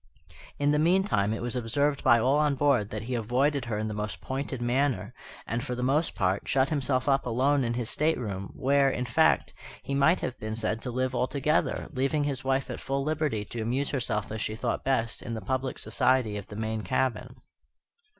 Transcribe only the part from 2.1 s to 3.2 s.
all on board that he